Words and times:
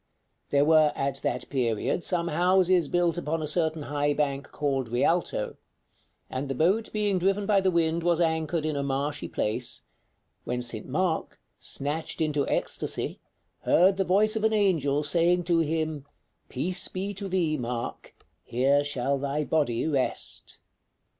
There 0.49 0.65
were 0.65 0.91
at 0.95 1.17
that 1.21 1.47
period 1.51 2.03
some 2.03 2.27
houses 2.29 2.87
built 2.87 3.19
upon 3.19 3.43
a 3.43 3.47
certain 3.47 3.83
high 3.83 4.13
bank 4.13 4.49
called 4.51 4.89
Rialto, 4.89 5.57
and 6.27 6.47
the 6.47 6.55
boat 6.55 6.91
being 6.91 7.19
driven 7.19 7.45
by 7.45 7.61
the 7.61 7.69
wind 7.69 8.01
was 8.01 8.19
anchored 8.19 8.65
in 8.65 8.75
a 8.75 8.81
marshy 8.81 9.27
place, 9.27 9.83
when 10.43 10.63
St. 10.63 10.87
Mark, 10.87 11.39
snatched 11.59 12.19
into 12.19 12.47
ecstasy, 12.47 13.19
heard 13.59 13.97
the 13.97 14.03
voice 14.03 14.35
of 14.35 14.43
an 14.43 14.53
angel 14.53 15.03
saying 15.03 15.43
to 15.43 15.59
him: 15.59 16.07
'Peace 16.49 16.87
be 16.87 17.13
to 17.13 17.27
thee, 17.29 17.55
Mark; 17.55 18.15
here 18.43 18.83
shall 18.83 19.19
thy 19.19 19.43
body 19.43 19.85
rest.'" 19.85 20.61